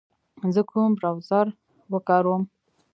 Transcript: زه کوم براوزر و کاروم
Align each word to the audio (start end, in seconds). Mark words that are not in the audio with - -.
زه 0.53 0.61
کوم 0.69 0.89
براوزر 0.97 1.47
و 1.91 1.93
کاروم 2.07 2.43